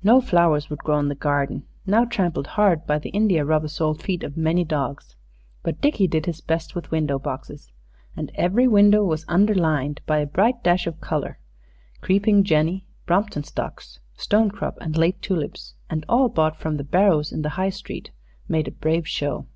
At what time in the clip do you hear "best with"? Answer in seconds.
6.40-6.92